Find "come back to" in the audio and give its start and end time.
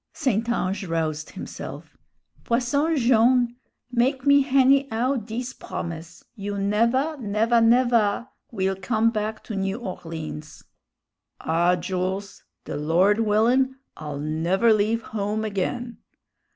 8.75-9.55